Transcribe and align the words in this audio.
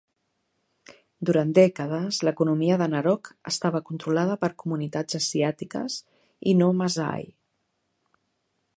Durant 1.29 1.51
dècades, 1.57 2.21
l'economia 2.29 2.79
de 2.83 2.87
Narok 2.95 3.31
estava 3.53 3.83
controlada 3.91 4.39
per 4.45 4.51
comunitats 4.65 5.21
asiàtiques 5.23 6.03
i 6.55 6.59
no 6.63 6.75
Maasai. 6.81 7.33